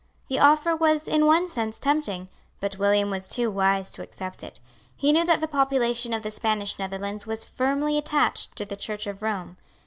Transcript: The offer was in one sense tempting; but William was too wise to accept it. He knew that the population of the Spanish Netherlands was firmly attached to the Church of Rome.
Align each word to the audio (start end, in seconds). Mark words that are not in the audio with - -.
The 0.29 0.39
offer 0.39 0.75
was 0.75 1.07
in 1.07 1.27
one 1.27 1.47
sense 1.47 1.77
tempting; 1.77 2.27
but 2.59 2.79
William 2.79 3.11
was 3.11 3.27
too 3.27 3.51
wise 3.51 3.91
to 3.91 4.01
accept 4.01 4.41
it. 4.41 4.59
He 4.95 5.11
knew 5.13 5.23
that 5.25 5.41
the 5.41 5.47
population 5.47 6.11
of 6.11 6.23
the 6.23 6.31
Spanish 6.31 6.79
Netherlands 6.79 7.27
was 7.27 7.45
firmly 7.45 7.99
attached 7.99 8.55
to 8.55 8.65
the 8.65 8.75
Church 8.75 9.05
of 9.05 9.21
Rome. 9.21 9.57